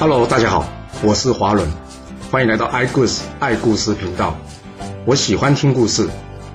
[0.00, 0.64] Hello，大家好，
[1.02, 1.68] 我是华伦，
[2.30, 4.32] 欢迎来到爱故事爱故事频道。
[5.04, 6.08] 我喜欢听故事，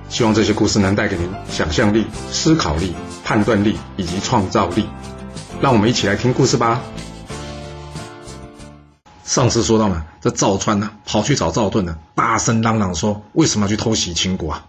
[0.08, 4.88] 希望这些故事能带给您想象力、思考力、判断力以及创造力。
[5.60, 6.80] 让我们一起来听故事吧。
[9.24, 14.64] 上次说到呢，这赵川呢跑去找赵盾呢，大声嚷嚷说：“为什么要去偷袭秦国啊？”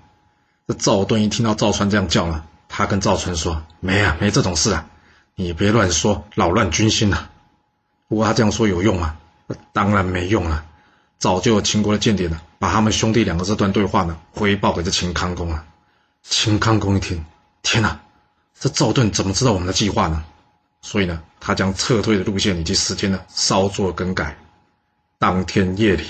[0.67, 4.85] 这赵盾一听到赵川这样叫呢，他跟赵川说：“没啊，没这种事啊，
[5.35, 7.29] 你别乱说，扰乱军心啊。”
[8.07, 9.17] 不过他这样说有用吗？
[9.73, 10.65] 当然没用了。
[11.17, 15.63] 早就有秦国的间谍呢，把他们兄弟两个这段对话呢回报给这秦康公了。
[16.23, 17.23] 秦康公一听，
[17.63, 17.99] 天哪，
[18.59, 20.23] 这赵盾怎么知道我们的计划呢？
[20.81, 24.37] 所以呢，他将撤退的路线以及时间呢稍作更改。
[25.17, 26.05] 当天夜里，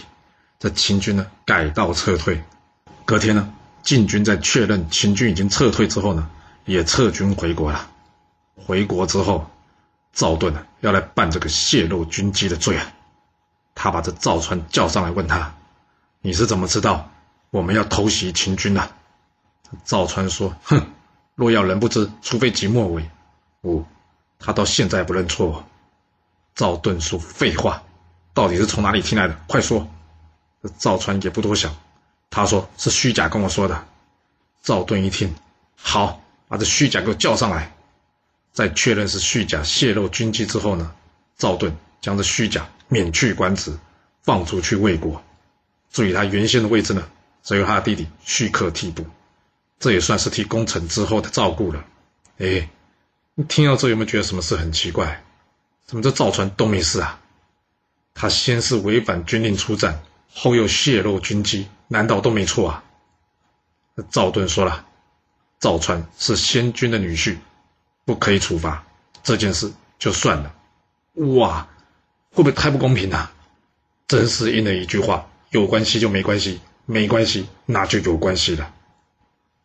[0.60, 2.44] 这秦军呢改道撤退。
[3.06, 6.28] 隔天呢，晋军在确认秦军已经撤退之后呢，
[6.66, 7.88] 也撤军回国了。
[8.56, 9.50] 回国之后，
[10.16, 12.92] 赵盾呢要来办这个泄露军机的罪啊。
[13.76, 15.54] 他把这赵川叫上来，问他
[16.22, 17.12] ：“你是怎么知道
[17.52, 18.90] 我们要偷袭秦军的？”
[19.86, 20.88] 赵川说：“哼，
[21.36, 23.08] 若要人不知，除非己莫为。”
[23.62, 23.86] 哦，
[24.40, 25.64] 他到现在不认错我。
[26.56, 27.84] 赵盾说：“废话。”
[28.34, 29.38] 到底是从哪里听来的？
[29.48, 29.88] 快说！
[30.62, 31.74] 这赵川也不多想，
[32.30, 33.86] 他说是虚假跟我说的。
[34.62, 35.34] 赵盾一听，
[35.78, 37.75] 好，把这虚假给我叫上来。
[38.56, 40.96] 在确认是虚假泄露军机之后呢，
[41.38, 43.78] 赵盾将这虚假免去官职，
[44.24, 45.22] 放出去魏国。
[45.92, 47.06] 注意他原先的位置呢，
[47.44, 49.06] 则由他弟弟虚克替补，
[49.78, 51.84] 这也算是替功臣之后的照顾了。
[52.38, 52.70] 哎，
[53.34, 55.22] 你听到这有没有觉得什么事很奇怪？
[55.86, 57.20] 怎么这赵传都没事啊？
[58.14, 60.02] 他先是违反军令出战，
[60.34, 62.84] 后又泄露军机，难道都没错啊？
[64.10, 64.86] 赵盾说了，
[65.60, 67.36] 赵川是先君的女婿，
[68.06, 68.86] 不可以处罚
[69.24, 70.56] 这件事就算了。
[71.36, 71.68] 哇，
[72.32, 73.34] 会不会太不公平啊？
[74.08, 78.72] 真是应了一句话：有关系就没关系，没关系那就有关系了。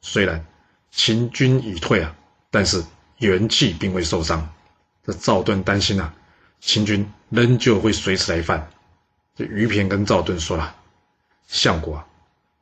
[0.00, 0.44] 虽然
[0.90, 2.16] 秦军已退啊，
[2.50, 2.82] 但是
[3.18, 4.52] 元气并未受伤。
[5.04, 6.14] 这赵盾担心啊。
[6.62, 8.70] 秦军仍旧会随时来犯。
[9.34, 10.76] 这于骈跟赵盾说了
[11.48, 12.06] ：“相国啊，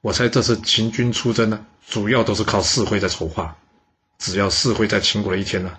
[0.01, 3.57] 我猜这次秦军出征呢，主要都是靠四会在筹划。
[4.19, 5.71] 只要四会在秦国的一天呢，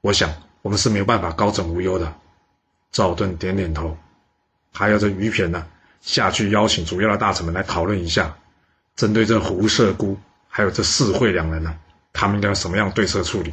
[0.00, 2.14] 我想我们是没有办法高枕无忧的。”
[2.92, 3.96] 赵盾点点头，
[4.72, 5.66] 还有这于骈呢，
[6.00, 8.34] 下去邀请主要的大臣们来讨论一下，
[8.94, 10.16] 针对这胡射孤
[10.48, 11.76] 还有这四会两人呢，
[12.12, 13.52] 他们应该什么样对策处理？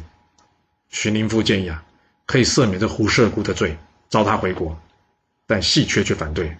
[0.88, 1.82] 荀林父建议啊，
[2.24, 3.76] 可以赦免这胡射孤的罪。
[4.08, 4.78] 召他回国，
[5.46, 6.56] 但戏缺却反对。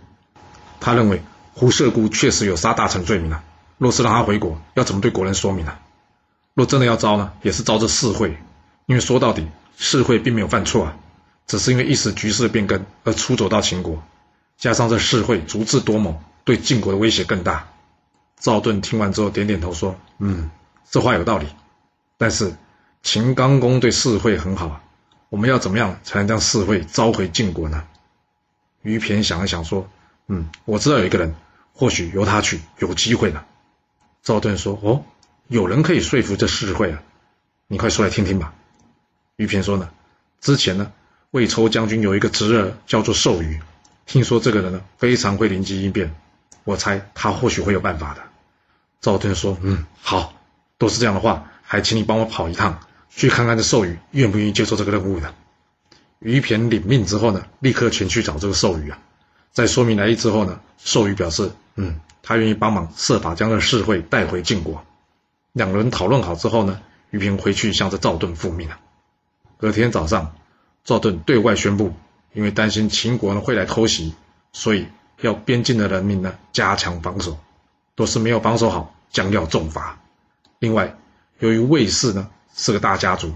[0.81, 1.23] 他认为
[1.53, 3.45] 胡射孤确实有杀大臣罪名啊，
[3.79, 5.79] 若是让他回国，要怎么对国人说明呢？
[6.55, 8.39] 若真的要招呢，也是招这四会，
[8.87, 10.97] 因为说到底，四会并没有犯错啊，
[11.47, 14.03] 只是因为一时局势的变更而出走到秦国，
[14.57, 17.69] 加上这四会足智多谋，对晋国的威胁更大。
[18.39, 20.51] 赵盾听完之后点点头说：“嗯，
[20.91, 21.47] 这话有道理。
[22.19, 22.55] 但是
[23.03, 24.81] 秦刚公对四会很好啊。”
[25.31, 27.83] 我们要怎么样才能将四会召回晋国呢？
[28.83, 29.89] 于骈想了想说
[30.29, 31.35] ：“嗯，我知道有一个人，
[31.73, 33.43] 或许由他去有机会呢。”
[34.23, 35.03] 赵盾说：“哦，
[35.49, 37.03] 有人可以说服这世会啊？
[37.67, 38.55] 你快说来听听吧。”
[39.37, 39.91] 于平说：“呢，
[40.41, 40.93] 之前呢，
[41.31, 43.61] 魏抽将军有一个侄儿叫做寿瑜，
[44.07, 46.15] 听说这个人呢非常会灵机应变，
[46.65, 48.23] 我猜他或许会有办法的。”
[49.01, 50.35] 赵盾说：“嗯，好，
[50.79, 52.81] 都是这样的话，还请你帮我跑一趟。”
[53.17, 55.33] 去看看这寿宇愿不愿意接受这个任务呢？
[56.19, 58.99] 于骈领命之后呢，立刻前去找这个寿宇啊。
[59.53, 64.85] 在说明来意之后呢，寿宇表示，嗯，他愿意帮忙设法将这世会带回晋国。
[65.55, 68.79] 两人讨论好之后呢，于平回去向着赵盾复命了。
[69.57, 70.37] 隔天早上，
[70.85, 71.95] 赵盾对外宣布，
[72.35, 74.15] 因为担心秦国呢会来偷袭，
[74.53, 74.89] 所以
[75.23, 77.39] 要边境的人民呢加强防守，
[77.97, 79.99] 若是没有防守好，将要重罚。
[80.59, 80.95] 另外，
[81.39, 82.29] 由于魏氏呢。
[82.57, 83.35] 是个大家族，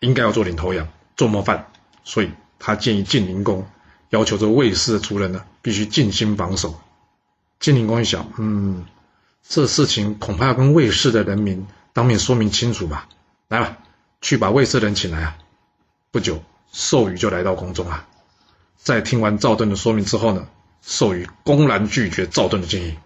[0.00, 0.86] 应该要做领头羊、
[1.16, 1.68] 做模范，
[2.04, 3.66] 所以他建议晋灵公
[4.10, 6.78] 要求这卫士的族人呢，必须尽心防守。
[7.58, 8.84] 晋灵公一想，嗯，
[9.48, 13.08] 这事情恐怕要跟卫氏的人民当面说明清楚吧。
[13.48, 13.78] 来吧，
[14.20, 15.38] 去把卫氏人请来啊！
[16.10, 18.06] 不久，寿宇就来到宫中啊。
[18.76, 20.46] 在听完赵盾的说明之后呢，
[20.82, 22.98] 寿宇公然拒绝赵盾的建议。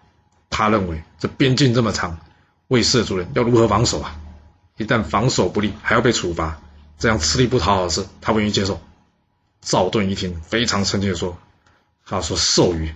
[0.49, 2.19] 他认为这边境这么长，
[2.67, 4.19] 卫氏的族人要如何防守啊？
[4.75, 6.59] 一旦防守不利，还要被处罚，
[6.99, 8.81] 这样吃力不讨好的事，他不愿意接受。
[9.61, 11.37] 赵盾一听，非常生气的说
[12.05, 12.93] ：“他说寿宇，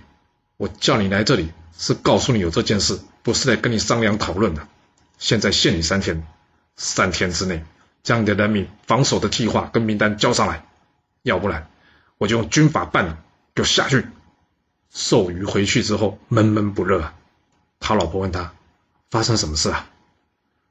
[0.58, 4.66] 我叫你来这里是告诉你有这件事，不是来跟你商量讨论的。
[5.16, 6.26] 现在限你三天，
[6.74, 7.64] 三天之内
[8.02, 10.64] 将你的人民防守的计划跟名单交上来，
[11.22, 11.70] 要不然
[12.18, 13.12] 我就用军法办你，
[13.54, 14.04] 给我下去！”
[14.90, 17.12] 寿瑜回去之后闷闷不乐，
[17.78, 18.52] 他老婆问他
[19.10, 19.88] ：“发生什么事啊？”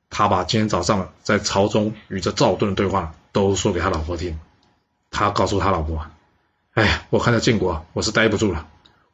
[0.10, 4.38] 他把今天早上在朝中与这赵盾的对话都说给他老婆听。
[5.12, 6.06] 他告诉他老婆
[6.75, 8.68] ：“哎呀，我看到晋国，我是待不住了，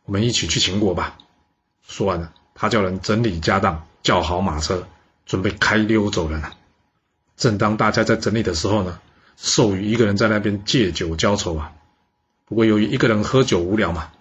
[0.05, 1.17] 我们一起去秦国吧。”
[1.87, 4.87] 说完了，他叫人整理家当，叫好马车，
[5.25, 6.53] 准备开溜走人了。
[7.35, 8.99] 正当大家在整理的时候呢，
[9.35, 11.73] 寿宇一个人在那边借酒浇愁啊。
[12.45, 14.11] 不过由于一个人喝酒无聊嘛，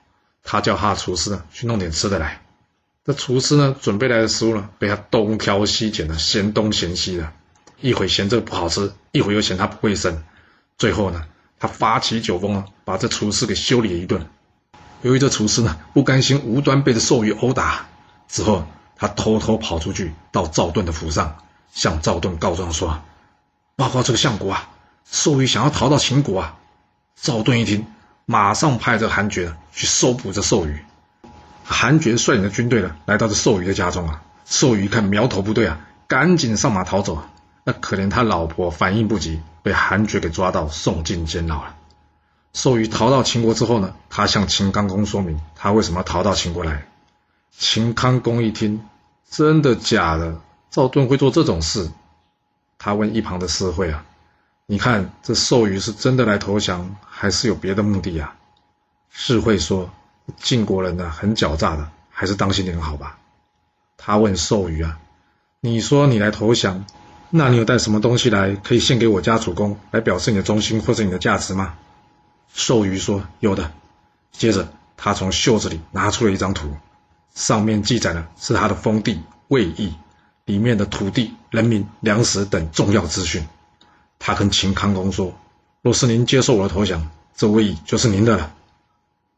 [0.42, 2.42] 他叫他厨师呢去弄点吃的来。
[3.04, 7.32] 这厨师呢准备来的食物呢，被他东挑西拣的，嫌东嫌西的，
[7.80, 10.24] 一会嫌这个不好吃，一会又嫌它不卫生。
[10.78, 11.26] 最后呢，
[11.58, 14.26] 他发起酒疯啊，把这厨师给修理了一顿。
[15.02, 17.86] 由于这厨师呢不甘心无端被这寿宇殴打，
[18.28, 18.64] 之后
[18.96, 21.36] 他偷偷跑出去到赵盾的府上，
[21.72, 23.00] 向赵盾告状说
[23.76, 24.68] ：“报告这个相国啊，
[25.04, 26.56] 寿宇想要逃到秦国啊！”
[27.20, 27.86] 赵盾一听，
[28.26, 30.84] 马上派这韩厥去搜捕这寿宇。
[31.64, 34.22] 韩厥率领的军队呢，来到这寿宇的家中啊。
[34.44, 37.22] 寿宇一看苗头不对啊，赶紧上马逃走。
[37.64, 41.74] 那可怜他老婆反应不及，被韩厥给抓到，送进监牢了。
[42.52, 46.86] 寿宇逃到秦国之后呢，他向秦康公说明他为什么逃到秦国来。
[47.50, 48.82] 秦康公一听，
[49.30, 50.40] 真的假的？
[50.70, 51.90] 赵盾会做这种事？
[52.78, 54.04] 他问一旁的士会啊
[54.66, 58.34] ：“你看这寿宇是真的来投降，还是有别的目的呀？”
[59.10, 59.90] 士会说。
[60.36, 63.18] 晋国人呢，很狡诈的，还是当心点好吧。
[63.96, 65.00] 他问寿瑜啊
[65.60, 66.84] ：“你说你来投降，
[67.28, 71.74] 那你有带什么东西来可以献给我家主公，来表示你的忠心或者你的价值吗？”
[72.54, 73.72] 寿瑜说：“有的。”
[74.32, 76.74] 接着他从袖子里拿出了一张图，
[77.34, 79.94] 上面记载的是他的封地魏邑，
[80.44, 83.46] 里面的土地、人民、粮食等重要资讯。
[84.18, 85.34] 他跟秦康公说
[85.82, 88.54] ：“若是您接受我的投降，这魏邑就是您的了。”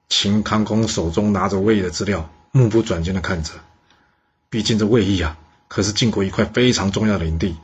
[0.08, 3.52] 秦康公手中拿着魏的资料，目不转睛的看着。
[4.50, 5.36] 毕竟这魏邑啊，
[5.66, 7.56] 可是晋国一块非常重要的领地。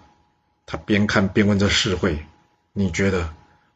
[0.67, 2.27] 他边看边问这士会
[2.73, 3.35] ：“你觉得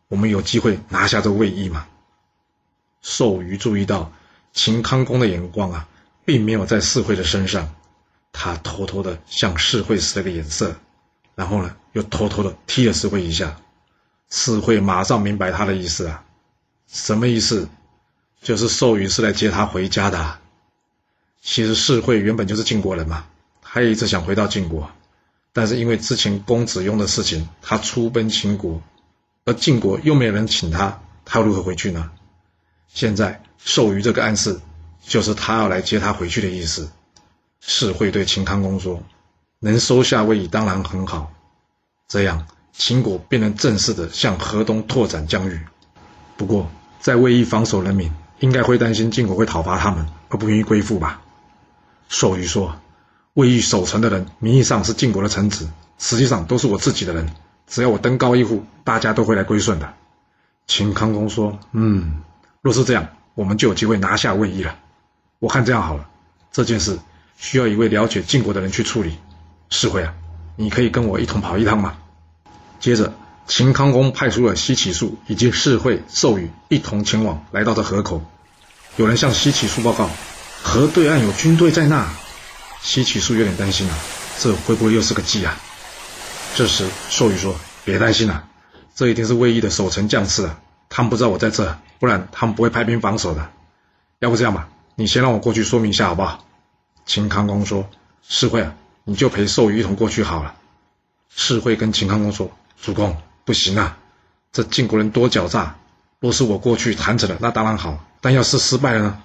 [0.08, 1.86] 我们有机会拿下这魏邑吗？”
[3.02, 4.12] 寿瑜注意到
[4.52, 5.88] 秦康公的眼光啊，
[6.24, 7.74] 并没有在士会的身上。
[8.32, 10.74] 他偷偷的向士会使了个眼色，
[11.36, 13.60] 然后呢，又偷偷的踢了士会一下。
[14.28, 16.24] 士会马上明白他的意思啊，
[16.88, 17.68] 什么意思？
[18.42, 20.38] 就是寿宇是来接他回家的。
[21.40, 23.26] 其实世会原本就是晋国人嘛，
[23.62, 24.90] 他一直想回到晋国，
[25.52, 28.82] 但是因为之前公子雍的事情，他出奔秦国，
[29.44, 32.10] 而晋国又没有人请他，他如何回去呢？
[32.88, 34.60] 现在寿宇这个暗示，
[35.06, 36.90] 就是他要来接他回去的意思。
[37.60, 39.02] 是会对秦康公说
[39.60, 41.32] ：“能收下魏夷当然很好，
[42.08, 45.60] 这样秦国便能正式的向河东拓展疆域。
[46.36, 46.70] 不过
[47.00, 51.22] 在魏夷防守人民。”应该会担心晋国会讨伐他们，而不愿意归附吧？
[52.08, 52.76] 寿瑜说
[53.32, 57.30] ：“魏邑守城的人，名义上是晋国的臣子，实际上都是我自己的人。
[57.66, 59.94] 只要我登高一呼，大家都会来归顺的。”
[60.66, 62.22] 秦康公说：“嗯，
[62.62, 64.76] 若是这样，我们就有机会拿下魏邑了。
[65.38, 66.08] 我看这样好了，
[66.52, 66.98] 这件事
[67.36, 69.18] 需要一位了解晋国的人去处理。
[69.70, 70.14] 世会啊，
[70.56, 71.96] 你可以跟我一同跑一趟吗？”
[72.80, 73.12] 接着。
[73.46, 78.24] 秦康公派出了西岐树以及世会授予一同前往，来到这河口。
[78.96, 80.08] 有人向西岐树报告，
[80.62, 82.10] 河对岸有军队在那。
[82.80, 83.98] 西岐树有点担心啊，
[84.38, 85.60] 这会不会又是个计啊？
[86.56, 88.46] 这时寿宇说：“别担心了，
[88.94, 93.50] 这一定是魏义的守城将士啊，他们不知道我在这，不然他们不会派兵防守的。
[94.20, 96.44] 要不这样吧，你先让我过去说明一下好不好？”
[97.06, 97.88] 秦康公说
[98.22, 100.54] ：“士会啊，你就陪寿宇一同过去好了。”
[101.34, 103.98] 士会跟秦康公说：“主公。”不行啊，
[104.52, 105.76] 这晋国人多狡诈。
[106.20, 107.98] 若是我过去谈成了，那当然好。
[108.20, 109.22] 但要是失败了呢？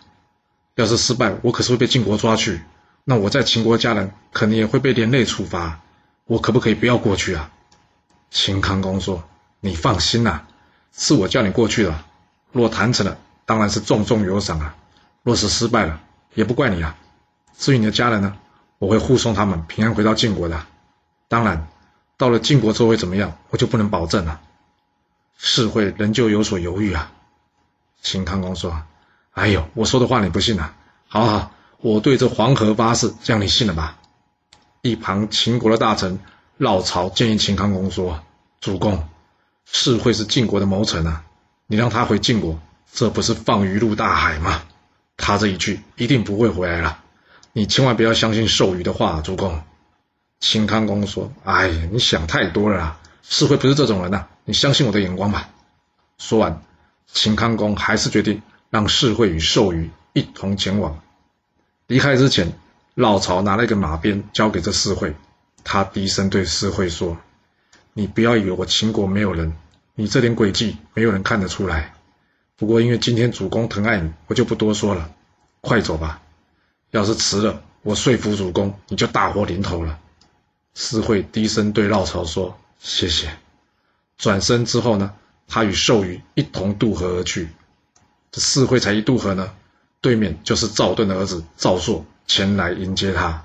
[0.76, 2.60] 要是失败，我可是会被晋国抓去。
[3.06, 5.80] 那我在秦国家人肯定也会被连累处罚。
[6.30, 7.50] 我可不可以不要过去啊？
[8.30, 9.24] 秦康公说
[9.62, 10.42] ：“你放心呐，
[10.94, 12.04] 是我叫你过去的。
[12.52, 13.18] 若谈成了，
[13.48, 14.76] 当然是重重有赏啊。
[15.24, 16.00] 若是失败了，
[16.36, 16.96] 也不怪你啊。
[17.58, 18.38] 至于你的家人呢，
[18.78, 20.64] 我会护送他们平安回到晋国的。
[21.28, 21.68] 当然。”
[22.16, 24.42] 到了晋国之后会怎么样，我就不能保证了。
[25.38, 27.12] 是会仍旧有所犹豫啊。
[28.02, 28.84] 秦康公说
[29.32, 30.76] ：“哎呦，我说的话你不信啊？
[31.08, 33.98] 好好，我对这黄河发誓，这样你信了吧？”
[34.82, 36.20] 一旁秦国的大臣
[36.58, 38.24] 老曹建议秦康公说
[38.62, 39.08] ：“主公，
[39.66, 41.24] 世会是晋国的谋臣啊，
[41.68, 42.60] 你让他回晋国，
[42.94, 44.64] 这不是放鱼入大海吗？
[45.18, 47.00] 他这一去一定不会回来了。
[47.52, 49.62] 你千万不要相信寿瑜的话，主公。”
[50.40, 53.00] 秦康公说：“哎呀，你想太多了啦！
[53.22, 55.50] 世会不是这种人呐，你相信我的眼光吧。”
[56.18, 56.62] 说完，
[57.12, 61.02] 秦康公还是决定让世会与寿瑜一同前往。
[61.88, 62.54] 离开之前，
[63.00, 65.16] 老曹拿了一个马鞭交给这四会，
[65.64, 67.18] 他低声对四会说
[67.96, 69.54] ：“你不要以为我秦国没有人，
[69.96, 71.94] 你这点诡计没有人看得出来。
[72.58, 75.12] 不过因为今天主公疼爱你，我就不多说了，
[75.62, 76.22] 快走吧。
[76.92, 79.98] 要是迟了，我说服主公，你就大祸临头了。”
[80.76, 83.30] 四会低声对老曹说：“谢谢。”
[84.20, 85.14] 转身之后呢，
[85.48, 87.48] 他与寿瑜一同渡河而去。
[88.30, 89.54] 这四会才一渡河呢，
[90.02, 93.44] 对面就是赵盾的儿子赵朔前来迎接他。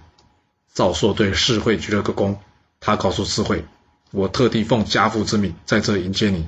[0.75, 2.37] 赵朔对世会鞠了个躬，
[2.81, 3.65] 他告诉世会
[4.13, 6.47] ：“我特地奉家父之命在这迎接你。”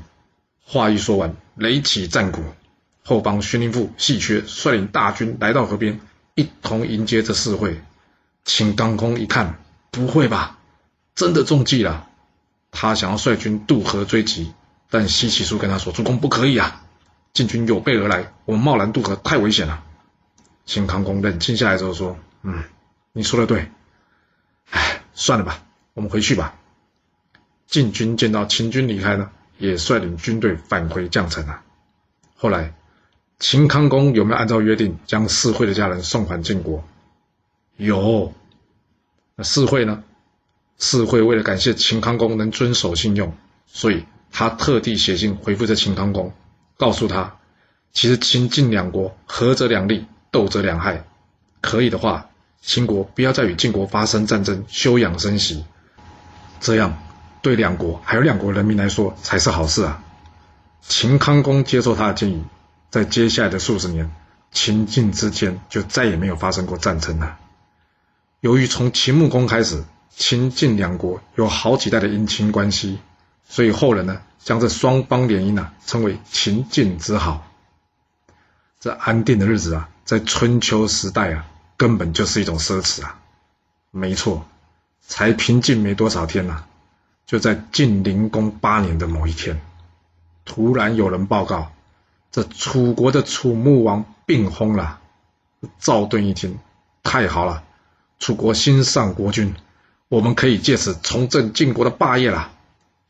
[0.63, 2.43] 话一说完，擂起战鼓，
[3.03, 5.99] 后方荀林父细缺率领大军来到河边，
[6.35, 7.81] 一同迎接这世会。
[8.45, 9.59] 秦刚公一看，
[9.91, 10.59] 不会吧，
[11.15, 12.07] 真的中计了。
[12.71, 14.53] 他想要率军渡河追击，
[14.91, 16.85] 但西岐叔跟他说：“主公不可以啊，
[17.33, 19.83] 晋军有备而来，我们贸然渡河太危险了。”
[20.67, 22.63] 秦康公冷静下来之后说：“嗯，
[23.13, 23.69] 你说的对。
[24.71, 26.55] 哎，算了吧，我们回去吧。”
[27.67, 31.63] 晋军见到秦军离开呢，也率领军队返回绛城了。
[32.37, 32.73] 后来，
[33.41, 36.85] 秦康公有没有按照约定将四惠的家人送还晋国？
[37.77, 38.33] 有。
[39.35, 40.05] 那四惠呢？
[40.79, 43.37] 四惠为了感谢秦康公能遵守信用，
[43.67, 46.33] 所以他特地写信回复这秦康公，
[46.77, 47.39] 告诉他，
[47.93, 51.05] 其实秦晋两国合则两利，斗则两害，
[51.61, 52.31] 可以的话，
[52.67, 55.65] 秦国不要再与晋国发生战争，休养生息，
[56.61, 56.99] 这样
[57.41, 60.03] 对两国还有两国人民来说才是好事啊。
[60.83, 62.45] 秦康公接受他的建议，
[62.91, 64.11] 在接下来的数十年，
[64.51, 67.39] 秦晋之间就再也没有发生过战争了。
[68.41, 69.85] 由于从秦穆公开始。
[70.19, 73.01] 秦晋两国有好几代的姻亲关系，
[73.47, 77.47] 所以后人呢将这双方联姻呢称为秦晋之好。
[78.81, 81.45] 这安定的日子啊，在春秋时代啊，
[81.77, 83.19] 根本就是一种奢侈啊。
[83.91, 84.47] 没错，
[85.01, 86.65] 才平静没多少天呐，
[87.27, 89.61] 就在晋灵公八年的某一天，
[90.45, 91.73] 突然有人报告，
[92.31, 95.01] 这楚国的楚穆王病薨了。
[95.79, 96.59] 赵盾一听，
[97.03, 97.65] 太好了，
[98.19, 99.55] 楚国新上国君。
[100.09, 102.53] 我们可以借此重振晋国的霸业了。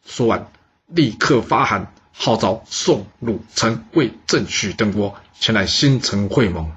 [0.07, 0.47] 说完，
[0.87, 6.73] 立刻发函号召宋、鲁、陈、魏、郑、许等国前来新城会盟。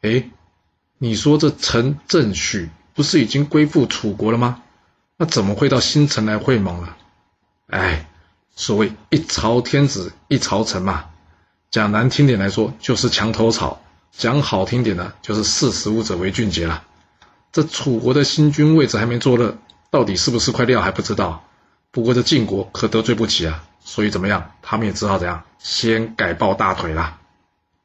[0.00, 0.24] 哎，
[1.02, 4.62] 你说这陈、郑、许不是已经归附楚国了吗？
[5.16, 6.96] 那怎么会到新城来会盟了？
[7.66, 8.06] 哎，
[8.54, 11.06] 所谓一朝天子一朝臣嘛，
[11.72, 13.82] 讲难听点来说就是墙头草，
[14.12, 16.84] 讲好听点呢就是识时务者为俊杰了。
[17.50, 19.58] 这楚国的新君位置还没坐热，
[19.90, 21.42] 到底是不是块料还不知道。
[21.90, 27.18] 不过这晋国可得罪不起啊，所以怎么样，他们也只好怎样，先改抱大腿啦。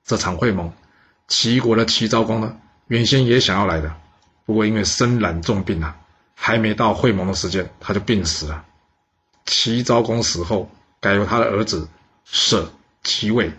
[0.06, 0.72] 这场会盟，
[1.28, 2.56] 齐国的齐昭公呢，
[2.88, 3.94] 原先也想要来的，
[4.46, 5.98] 不过因为身染重病啊，
[6.36, 8.64] 还没到会盟的时间，他就病死了。
[9.46, 11.88] 齐昭公死后，改由他的儿子
[12.26, 12.72] 舍
[13.04, 13.52] 即位。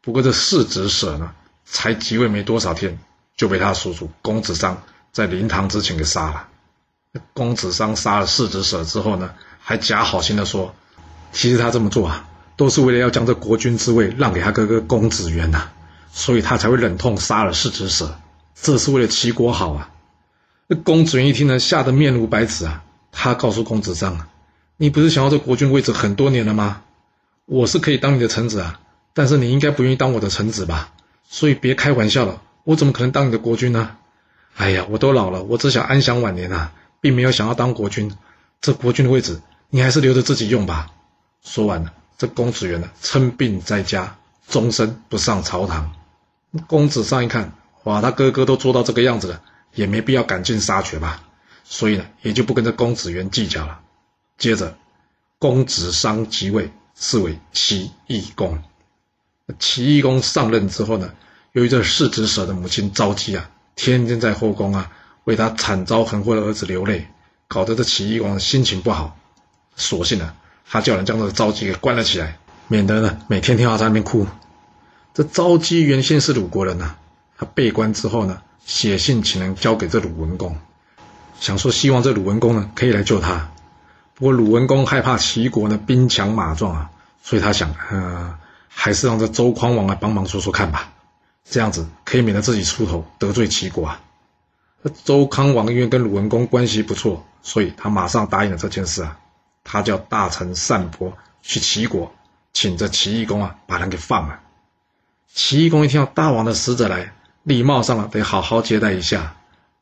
[0.00, 1.32] 不过这世子舍呢，
[1.64, 2.98] 才即位没多少天，
[3.36, 4.82] 就被他叔叔公子商。
[5.12, 6.48] 在灵堂之前给杀了。
[7.32, 10.74] 公子商杀了世子舍之后呢，还假好心的说，
[11.32, 15.70] 其实他这么做啊，都是为了要将这国君之位让给他哥哥公子元呐，
[16.12, 18.18] 所以他才会忍痛杀了世子舍，
[18.60, 19.92] 这是为了齐国好啊。
[20.66, 22.82] 那公子元一听呢，吓得面如白纸啊。
[23.12, 24.28] 他告诉公子商啊，
[24.76, 26.82] 你不是想要这国君位置很多年了吗？
[27.46, 28.80] 我是可以当你的臣子啊，
[29.14, 30.92] 但是你应该不愿意当我的臣子吧？
[31.28, 33.96] 所以别开玩笑了，我怎么可能当你的国君呢？
[34.54, 38.12] 哎呀，我都老了，我只想安享晚年啊，并没有想要当国君。
[38.60, 40.90] 这国君的位置，你还是留着自己用吧。
[41.42, 44.16] 说完了，这公子元呢，称病在家，
[44.48, 45.92] 终身不上朝堂。
[46.66, 47.52] 公子上一看，
[47.86, 49.40] 哇，他哥哥都做到这个样子了，
[49.72, 51.22] 也没必要赶尽杀绝吧。
[51.62, 53.78] 所以呢，也就不跟这公子元计较了。
[54.38, 54.76] 接着，
[55.38, 58.60] 公子商即位，是为齐懿公。
[59.60, 61.12] 齐懿公上任之后呢，
[61.52, 63.50] 由于这世子舍的母亲着急啊。
[63.76, 64.90] 天天在后宫啊，
[65.22, 67.06] 为他惨遭横祸的儿子流泪，
[67.46, 69.16] 搞得这齐懿王心情不好。
[69.76, 70.34] 索性呢，
[70.68, 74.26] 他叫人将这个昭姬给关了起来，免得呢每天听到在那边哭。
[75.14, 76.96] 这昭姬原先是鲁国人呐，
[77.36, 80.56] 他被关之后呢，写信请人交给这鲁文公，
[81.38, 83.50] 想说希望这鲁文公呢可以来救他。
[84.14, 86.90] 不过鲁文公害怕齐国呢兵强马壮啊，
[87.22, 88.38] 所以他想，呃，
[88.68, 90.92] 还是让这周匡王来帮忙说说看吧。
[91.44, 94.00] 这样子可以免得自己出头得罪齐国啊。
[94.82, 99.18] 那周康王因为跟鲁文公关系不错，所以他马上答应了这件事啊。
[99.62, 101.12] 他叫大臣单伯
[101.42, 102.14] 去齐国，
[102.52, 104.40] 请这齐懿公啊把人给放了。
[105.34, 107.12] 齐义公一听到大王的使者来，
[107.46, 109.36] 礼貌上了得好好接待一下。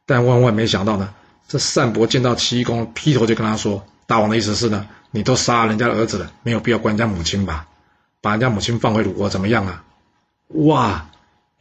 [0.04, 1.08] 但万万没想到呢，
[1.48, 7.66] 这单伯见到齐义公，劈头就跟他说：“大王的意思是呢，你都杀人家的儿子了，没有必要管人家母亲吧？
[8.20, 9.82] 把人家母亲放回鲁国怎么样啊？”
[10.66, 11.06] 哇，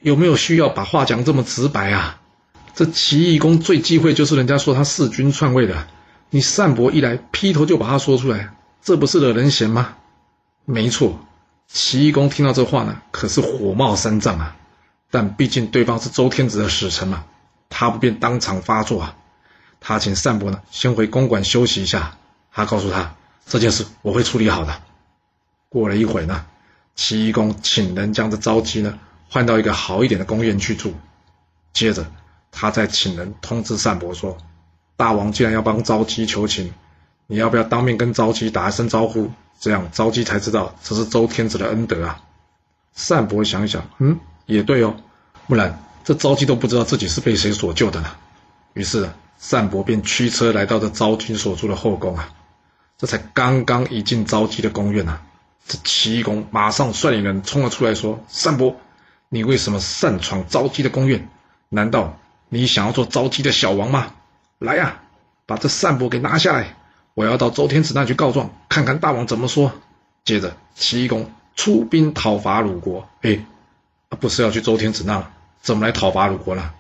[0.02, 2.20] 有没有需要把话讲这么直白啊？
[2.76, 5.88] 这齐义公最忌讳就是人家说他弑君篡位的，
[6.32, 9.96] 你单伯一来，劈头就把他说出来，这不是惹人嫌吗？
[10.66, 11.18] 没错。
[11.68, 14.56] 齐义公听到这话呢，可是火冒三丈啊！
[15.14, 17.24] 但毕竟对方是周天子的使臣嘛，
[17.70, 19.16] 他不便当场发作啊。
[19.80, 22.18] 他请单伯呢先回公馆休息一下。
[22.52, 23.14] 他告诉他
[23.46, 24.82] 这件事我会处理好的。
[25.70, 26.48] 过了一会呢，
[26.96, 28.98] 齐公请人将这昭姬呢
[29.30, 30.96] 换到一个好一点的宫院去住。
[31.74, 32.08] 接着，
[32.52, 34.36] 他再请人通知单伯说
[34.98, 36.74] ：“大王既然要帮昭姬求情，
[37.28, 39.30] 你要不要当面跟昭姬打一声招呼？”
[39.62, 42.24] 这样，昭姬才知道这是周天子的恩德啊。
[43.08, 44.96] 单伯想一想，嗯，也对哦，
[45.48, 48.10] 不然这昭姬都不知道自己是被谁所救的呢。
[48.74, 49.10] 于是，
[49.50, 52.30] 单伯便驱车来到这昭君所住的后宫啊。
[52.98, 55.20] 这才刚刚一进昭姬的宫院呐，
[55.68, 58.76] 这齐公马上率领人冲了出来，说：“单伯，
[59.30, 61.28] 你为什么擅闯昭姬的宫院？
[61.70, 62.18] 难道
[62.50, 64.14] 你想要做昭姬的小王吗？
[64.60, 65.02] 来呀，
[65.46, 66.76] 把这单伯给拿下来！”
[67.16, 69.72] 我要到周天子那去告状，看看大王怎么说。
[70.26, 73.08] 接着，齐公出兵讨伐鲁国。
[73.22, 73.46] 哎，
[74.16, 76.72] 不是要去周天子那，怎么来讨伐鲁国呢？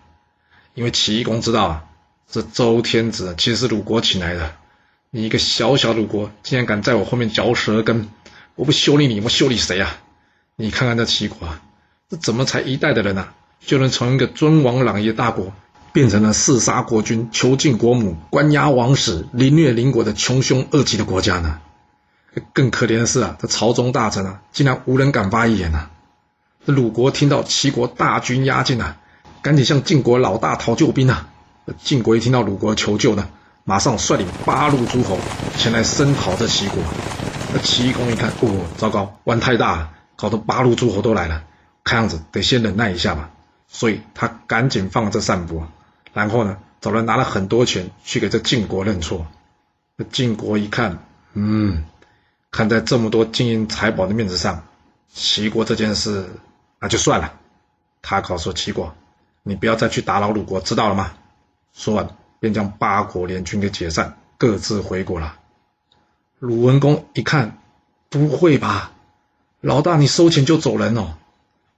[0.74, 1.84] 因为齐公知道啊，
[2.30, 4.56] 这周天子其实是鲁国请来的。
[5.12, 8.10] 你一个小小鲁国，竟然敢在我后面嚼舌根，
[8.56, 9.98] 我不修理你，我修理谁啊？
[10.56, 11.62] 你看看这齐国啊，
[12.10, 13.28] 这怎么才一代的人呐，
[13.60, 15.54] 就能从一个尊王攘夷的大国？
[15.92, 21.60] 变成了弑杀国君、囚禁国母、关押王室、凌虐邻国的穷凶恶极的国家呢？
[22.52, 25.92] 更可怜的是啊，这朝中大臣啊，竟然无人敢发一言呐！
[26.66, 28.98] 这鲁国听到齐国大军压境啊，
[29.42, 31.28] 赶紧向晋国老大讨救兵啊！
[31.78, 33.28] 晋国一听到鲁国求救呢，
[33.66, 35.18] 马上率领八路诸侯
[35.58, 36.78] 前来声讨这齐国。
[37.54, 41.44] 那齐公一看，哦，糟糕，玩太大了，搞得八路诸侯都来了，
[41.84, 43.32] 看样子得先忍耐一下吧。
[43.68, 45.68] 所以他赶紧放了这单伯。
[46.14, 49.28] 然后呢，找人拿了很多钱去给这晋国认错。
[49.98, 51.00] 那晋国一看，
[51.34, 51.84] 嗯，
[52.52, 54.64] 看在这么多金银财宝的面子上，
[55.14, 56.30] 齐国这件事
[56.84, 57.40] 那就算了。
[58.02, 58.94] 他告诉齐国
[59.42, 61.14] ：“你不要再去打扰鲁国，知道了吗？”
[61.74, 65.40] 说完，便将八国联军给解散，各自回国了。
[66.40, 67.60] 鲁文公一看，
[68.10, 68.92] 不会吧，
[69.62, 71.16] 老大你收钱就走人哦？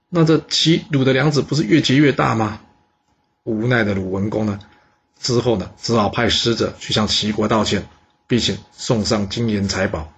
[0.08, 2.58] 那这齐鲁的梁子不是越结越大吗？
[3.44, 4.58] 无奈的鲁文公呢，
[5.20, 7.86] 之后呢，只好派使者去向齐国道歉，
[8.26, 10.12] 并且送上金银财宝。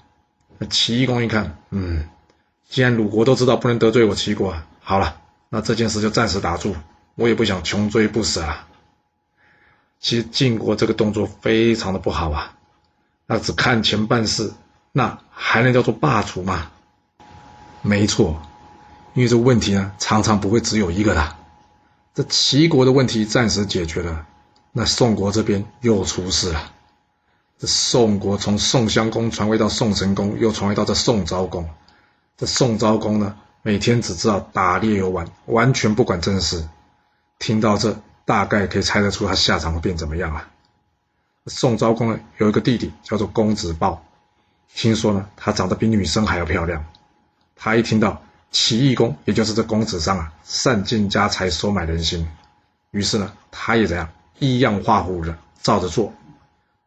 [0.56, 2.08] 那齐公一看，嗯，
[2.70, 5.20] 既然鲁国都知道不能得罪我齐国啊，好了，
[5.50, 6.74] 那这件事就暂时打住，
[7.14, 8.66] 我也不想穷追不舍啊。
[10.00, 12.54] 其实晋国这个动作非常的不好啊，
[13.26, 14.54] 那只看钱办事，
[14.92, 16.70] 那还能叫做霸主吗？
[17.82, 18.40] 没错，
[19.12, 21.36] 因为这个问题呢，常常不会只有一个的。
[22.14, 24.24] 这齐国的问题暂时解决了，
[24.72, 26.72] 那宋国这边又出事了。
[27.58, 31.68] 这宋国从宋襄公传位到宋成公，又传位到这宋昭公。
[32.38, 36.68] 这宋昭公呢，每天只知道打猎游玩，完全不管政事。
[37.38, 40.48] 听到这，大概可以猜得出他下场会变怎么样了。
[41.46, 44.04] 宋昭公呢，有一个弟弟叫做公子豹，
[44.74, 46.84] 听说呢，他长得比女生还要漂亮。
[47.56, 48.22] 他一听到。
[48.50, 52.26] 齐义公，也就是这公子商啊，散尽家财，收买人心。
[52.92, 56.14] 于是呢，他也怎样，依样画虎的照着做。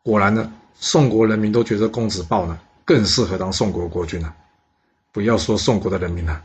[0.02, 4.34] 果然呢，宋国人民都觉得公子豹呢更适合当宋国国君了。
[5.12, 6.42] 不要说宋国的人民了，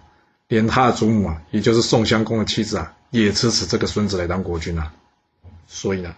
[0.48, 4.92] 连他的祖母啊，也就是宋襄公的妻子啊，也支持这个孙子来当国君啊。
[5.66, 6.14] 所以呢，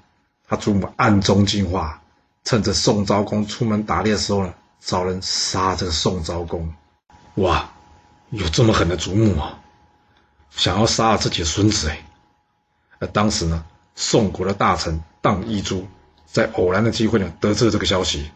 [0.46, 2.02] 他祖母暗中计划，
[2.44, 6.72] 趁着宋昭公出门打猎的时候呢，找人杀这个宋昭公。
[7.36, 7.70] 哇！
[8.30, 9.58] 有这么狠的祖母啊，
[10.50, 12.04] 想要杀了自己的孙子哎！
[12.98, 13.64] 而当时呢，
[13.94, 15.88] 宋国的大臣荡一珠
[16.26, 18.30] 在偶然的机会呢，得知了这个消息，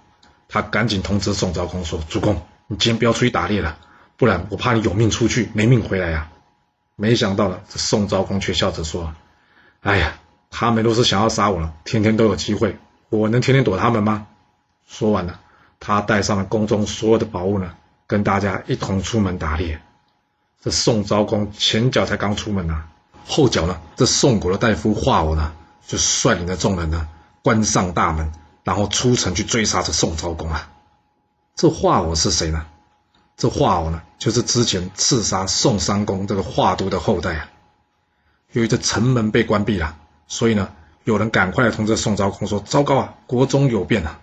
[0.49, 3.77] 他赶紧通知宋昭公说：“主公，你今天不要出去打猎了，
[4.23, 6.31] 不然我怕你有命出去，没命回来呀！”
[6.95, 9.13] 没想到呢，这宋昭公却笑着说
[9.83, 14.29] ：“哎呀，他们都是想要杀我了，天天都有机会，我能天天躲他们吗？”
[14.87, 15.41] 说完了，
[15.81, 17.75] 他带上了宫中所有的宝物呢。
[18.07, 19.83] 跟大家一同出门打猎，
[20.63, 22.85] 这宋昭公前脚才刚出门呐，
[23.27, 25.53] 后脚呢，这宋国的大夫华偶呢，
[25.85, 27.09] 就率领着众人呢，
[27.43, 28.31] 关上大门，
[28.63, 30.71] 然后出城去追杀这宋昭公啊。
[31.57, 32.67] 这华偶是谁呢？
[33.37, 37.51] 这华偶呢，就是之前刺杀宋襄公这个华都的后代啊。
[38.53, 39.97] 由于这城门被关闭了，
[40.29, 40.73] 所以呢，
[41.05, 44.21] 有人赶快来通知宋昭公说：“糟糕啊，国中有变啊！”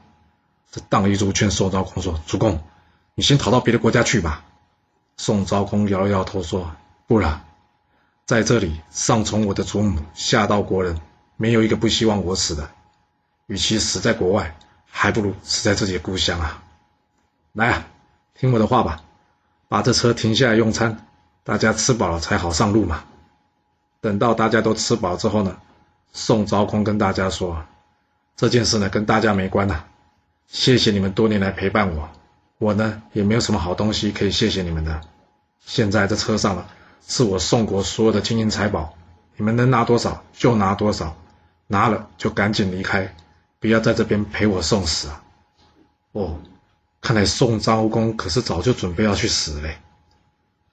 [0.72, 2.62] 这荡一族劝宋昭公说：“主公，
[3.15, 4.45] 你先逃到别的国家去吧。”
[5.17, 6.72] 宋昭公摇了摇头说
[7.08, 7.43] ：“不了，
[8.26, 11.02] 在这里上从我的祖母，下到国人，
[11.36, 12.69] 没有一个不希望我死的。
[13.48, 16.63] 与其死在国外，还不如死在自己的故乡啊！
[17.52, 17.88] 来啊，
[18.39, 19.02] 听我的话吧，
[19.67, 21.06] 把这车停下来用餐，
[21.43, 23.04] 大家吃饱了才好上路嘛。”
[23.99, 25.58] 等到大家都吃饱之后呢，
[26.13, 27.65] 宋昭公跟大家说
[28.38, 29.84] ：“这件事呢跟大家没关呐，
[30.47, 32.10] 谢谢你们多年来陪伴我，
[32.60, 35.02] 我呢也没有什么好东西可以谢谢你们的。
[35.60, 36.65] 现在这车上呢
[37.06, 38.93] 是我宋国所有的金银财宝，
[39.36, 41.17] 你们能拿多少就拿多少，
[41.67, 43.13] 拿了就赶紧离开，
[43.60, 45.21] 不要在这边陪我送死啊！”
[46.13, 46.39] 哦，
[47.01, 49.77] 看来宋昭公可是早就准备要去死嘞。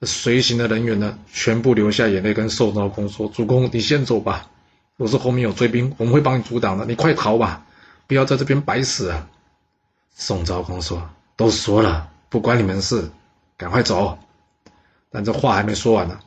[0.03, 4.47] 随行的人员呢，全部流下眼泪，跟宋昭公说：“主公，你先走吧，
[4.95, 6.85] 若是后面有追兵，我们会帮你阻挡的。
[6.85, 7.65] 你快逃吧，
[8.05, 9.27] 不要在这边白死啊！”
[10.13, 13.09] 宋昭公说：“都说了，不关你们事，
[13.57, 14.19] 赶快走。”
[15.09, 16.19] 但这话还没说完呢，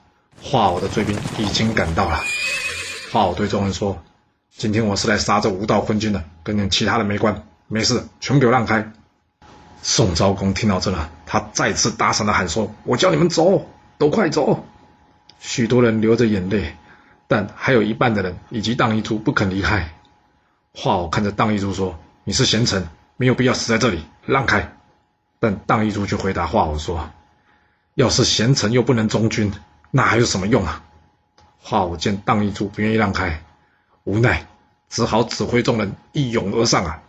[0.43, 2.21] 华偶的追兵已经赶到了。
[3.13, 4.03] 华偶对众人说
[4.57, 8.93] ：“今天我是来杀这无道昏君的，跟你们其他的没关，没事，全给我让开。”
[9.83, 13.67] 宋昭公听到这了，他再次大声的喊说：“我叫你们走，
[13.99, 14.65] 都快走！”
[15.41, 16.77] 许多人流着眼泪，
[17.27, 19.95] 但还有一半的人以及荡一珠不肯离开。
[20.75, 24.73] 华偶看着荡一珠说：“你是贤臣，没有必要死在这里，让开。”
[25.41, 27.11] 但荡一珠却回答华偶说
[27.95, 29.53] ：“要是贤臣又不能忠君，
[29.91, 30.85] 那还有什么用啊？”
[31.63, 33.43] 华偶见荡一珠不愿意让开，
[34.05, 34.47] 无奈
[34.91, 37.03] 只好指挥众人一拥而上啊！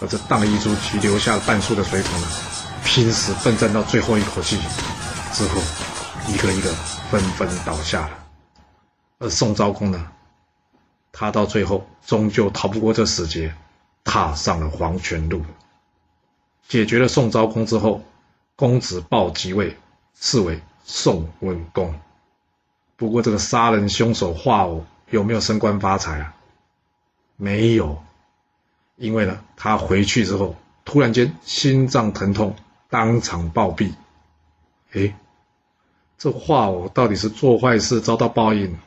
[0.00, 2.26] 而这荡一株只留下了半数的水桶呢，
[2.84, 4.58] 拼死奋战到最后一口气，
[5.32, 5.60] 之后
[6.28, 6.72] 一个一个
[7.10, 8.18] 纷纷倒下了。
[9.18, 10.10] 而宋昭公呢，
[11.12, 13.54] 他到最后终究逃不过这死劫，
[14.02, 15.42] 踏上了黄泉路。
[16.68, 18.02] 解决了宋昭公之后，
[18.56, 19.76] 公子豹即位，
[20.18, 22.00] 是为宋文公。
[22.96, 26.34] 不过这个杀人凶手华偶有没有升官发财啊？
[27.36, 28.02] 没有。
[29.02, 32.54] 因为呢，他回去之后，突然间心脏疼痛，
[32.88, 33.90] 当场暴毙。
[34.92, 35.12] 哎，
[36.16, 38.78] 这话我到底是做坏事遭到报应，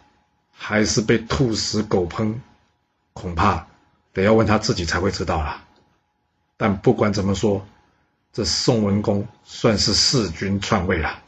[0.53, 2.35] 还是被兔死狗烹？
[3.11, 3.67] 恐怕
[4.13, 5.65] 得要问他自己才会知道了。
[6.55, 7.67] 但不管怎么说，
[8.31, 11.19] 这宋文公算是弑君篡位了。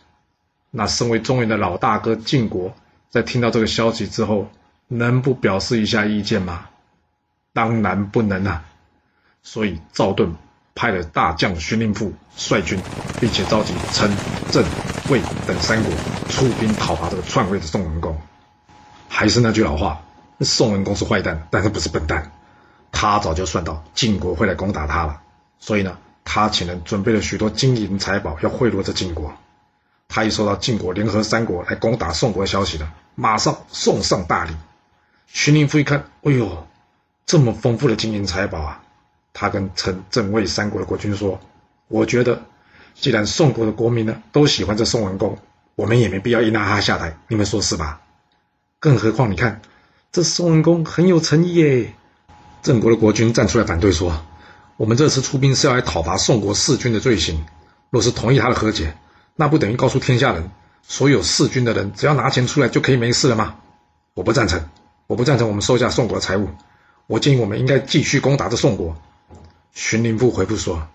[0.71, 2.73] 那身为中原的老大哥晋国，
[3.10, 4.47] 在听到这个消息之后，
[4.88, 6.69] 能不表示一下意见吗？
[7.52, 8.63] 当然不能啊！
[9.50, 10.36] 所以赵盾
[10.76, 12.78] 派了大将荀林父率军，
[13.18, 14.12] 并且召集陈、
[14.52, 14.62] 郑、
[15.10, 15.94] 魏等三国
[16.28, 18.20] 出兵讨伐这个篡位的宋文公。
[19.08, 20.02] 还是那句老话，
[20.42, 22.30] 宋文公是坏蛋，但是不是笨蛋。
[22.92, 25.22] 他早就算到晋国会来攻打他了，
[25.60, 29.34] 所以呢，他请人准备了许多金银财宝要贿赂这晋国。
[30.10, 34.52] 他一收到晋国联合三国来攻打宋国的消息呢，马上送上大礼。
[35.26, 36.68] 荀林父一看，哎呦！
[37.26, 38.84] 这么丰富的金银财宝啊！
[39.39, 41.39] 他跟陈、郑、魏三国的国君说
[41.89, 42.41] ：“我觉得，
[42.95, 45.38] 既然宋国的国民呢都喜欢这宋文公，
[45.76, 47.15] 我们也没必要硬拉他下台。
[47.28, 48.02] 你们说是吧？
[48.80, 49.62] 更何况你看，
[50.12, 51.93] 这宋文公很有诚意耶。”
[52.63, 54.26] 郑国的国君站出来反对说
[54.76, 57.45] ：“我们这次出兵是要来讨伐宋国弑君的罪行。
[57.91, 58.97] 若是同意他的和解，
[59.36, 60.50] 那不等于告诉天下人，
[60.82, 63.58] 所有弑君的人只要拿钱出来就可以没事了吗？
[64.15, 64.67] 我不赞成，
[65.06, 66.50] 我不赞成我们收下宋国的财物。”
[67.06, 68.97] 我建议我们应该继续攻打这宋国。
[69.78, 70.88] 荀林父回复说：“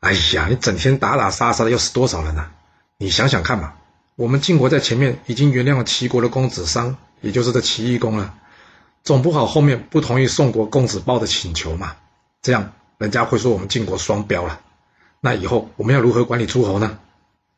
[0.00, 2.50] 哎呀，你整天打打杀杀的，要死多少人呢？
[2.96, 3.74] 你想想看嘛，
[4.16, 8.34] 我们晋国在前面已经原谅了齐国的公子商，也就是这齐懿公了，
[9.04, 11.94] 总不好后面不同意宋国公子豹的请求嘛？
[12.40, 14.60] 这样人家会说我们晋国双标了。
[15.20, 16.98] 那以后我们要如何管理诸侯呢？”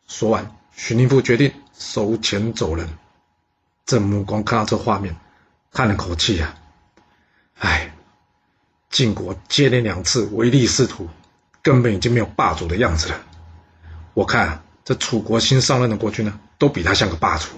[0.08, 2.98] 说完，荀林父决定收钱走人。
[3.86, 5.14] 郑穆公看到这画面，
[5.72, 6.56] 叹了口气呀。
[7.60, 7.93] 唉，
[8.94, 11.08] 晋国接连两次唯利是图，
[11.62, 13.20] 根本已经没有霸主的样子了。
[14.14, 17.48] 我看这楚国新上任的国君呢，都比他像个霸主。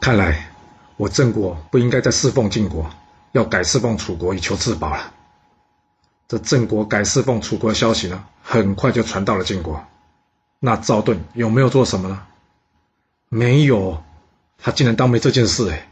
[0.00, 0.50] 看来
[0.96, 2.90] 我郑国不应该再侍奉晋国，
[3.32, 5.12] 要改侍奉楚国以求自保了。
[6.26, 9.84] 这郑国改侍奉楚国的消息呢，很快就传到了晋国。
[10.58, 12.22] 那赵盾有没有做什么呢？
[13.28, 14.02] 没有，
[14.56, 15.68] 他竟然当没这件事。
[15.70, 15.86] 哎，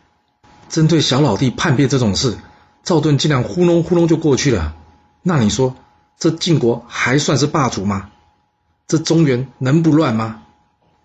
[0.70, 2.38] 针对小老弟叛变这种事。
[2.82, 4.74] 赵盾竟然呼隆呼隆就过去了，
[5.22, 5.76] 那你说
[6.18, 8.10] 这晋国还算是霸主吗？
[8.88, 10.42] 这中原能不乱吗？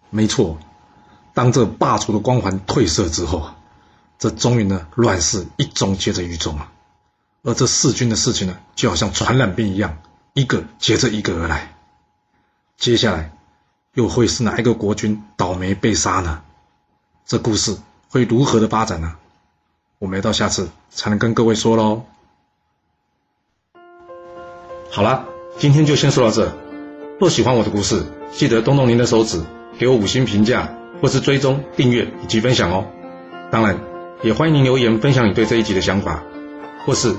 [0.10, 0.58] 没错，
[1.34, 3.52] 当这霸主的光环褪色之后，
[4.18, 6.72] 这终于呢乱世一宗接着一宗啊，
[7.44, 9.98] 而这弑君的事情呢，就好像传染病一样，
[10.34, 11.76] 一个接着一个而来。
[12.78, 13.32] 接下来
[13.94, 16.42] 又会是哪一个国君倒霉被杀呢？
[17.26, 17.78] 这故事
[18.10, 19.16] 会如何的发展呢？
[19.99, 22.03] 我们要到下次才能跟各位说喽。
[24.91, 25.25] 好了，
[25.57, 26.55] 今天就先说到这。
[27.19, 29.41] 若喜欢我的故事，记得动动您的手指，
[29.79, 32.86] 给我五星评价，或是追踪、订阅以及分享哦。
[33.51, 33.79] 当然，
[34.21, 36.23] 也欢迎您留言分享你对这一集的想法，
[36.86, 37.15] 或是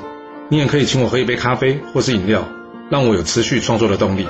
[0.48, 2.46] 你也可以请我喝一杯咖啡或是饮料，
[2.90, 4.28] 让我有持续创作的动力。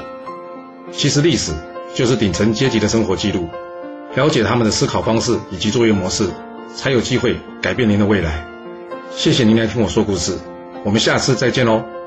[0.90, 1.52] 其实历史
[1.94, 3.46] 就是顶层阶级的生活记录，
[4.14, 6.30] 了解他们的思考方式以及作业模式，
[6.74, 8.46] 才有机会改变您的未来。
[9.10, 10.38] 谢谢您来听我说故事，
[10.84, 11.97] 我们下次再见喽。